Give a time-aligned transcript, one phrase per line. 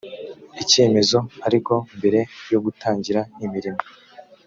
[0.63, 1.17] icyemezo
[1.47, 2.19] ariko mbere
[2.51, 3.81] yo gutangira imirimo